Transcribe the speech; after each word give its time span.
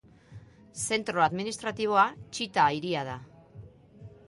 Zentro 0.83 1.21
administratiboa 1.25 2.07
Txita 2.37 2.65
hiria 2.79 3.07
da. 3.13 3.21